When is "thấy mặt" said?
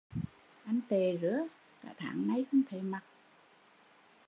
2.69-3.03